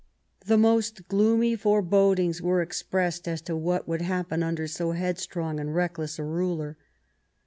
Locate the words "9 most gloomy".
0.61-1.55